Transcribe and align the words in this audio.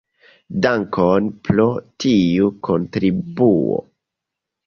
Dankon 0.65 1.27
pro 1.49 1.65
tiu 2.05 2.49
kontribuo. 2.69 3.77